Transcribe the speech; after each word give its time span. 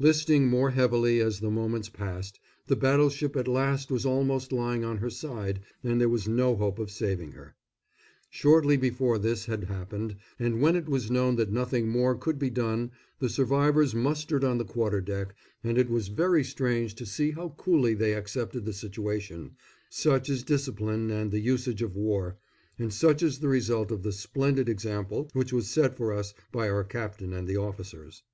Listing 0.00 0.48
more 0.48 0.70
heavily 0.72 1.20
as 1.20 1.38
the 1.38 1.52
moments 1.52 1.88
passed, 1.88 2.40
the 2.66 2.74
battleship 2.74 3.36
at 3.36 3.46
last 3.46 3.92
was 3.92 4.04
almost 4.04 4.50
lying 4.50 4.82
on 4.84 4.96
her 4.96 5.08
side 5.08 5.60
and 5.84 6.00
there 6.00 6.08
was 6.08 6.26
no 6.26 6.56
hope 6.56 6.80
of 6.80 6.90
saving 6.90 7.30
her. 7.30 7.54
Shortly 8.28 8.76
before 8.76 9.20
this 9.20 9.46
had 9.46 9.62
happened, 9.62 10.16
and 10.36 10.60
when 10.60 10.74
it 10.74 10.88
was 10.88 11.12
known 11.12 11.36
that 11.36 11.52
nothing 11.52 11.88
more 11.88 12.16
could 12.16 12.40
be 12.40 12.50
done, 12.50 12.90
the 13.20 13.28
survivors 13.28 13.94
mustered 13.94 14.42
on 14.42 14.58
the 14.58 14.64
quarter 14.64 15.00
deck, 15.00 15.36
and 15.62 15.78
it 15.78 15.88
was 15.88 16.08
very 16.08 16.42
strange 16.42 16.96
to 16.96 17.06
see 17.06 17.30
how 17.30 17.50
coolly 17.50 17.94
they 17.94 18.14
accepted 18.14 18.64
the 18.64 18.72
situation 18.72 19.52
such 19.90 20.28
is 20.28 20.42
discipline 20.42 21.08
and 21.12 21.30
the 21.30 21.38
usage 21.38 21.82
of 21.82 21.94
war, 21.94 22.36
and 22.80 22.92
such 22.92 23.22
is 23.22 23.38
the 23.38 23.46
result 23.48 23.92
of 23.92 24.02
the 24.02 24.10
splendid 24.10 24.68
example 24.68 25.30
which 25.34 25.52
was 25.52 25.68
set 25.70 25.96
for 25.96 26.12
us 26.12 26.34
by 26.50 26.68
our 26.68 26.82
captain 26.82 27.32
and 27.32 27.46
the 27.46 27.56
officers. 27.56 28.24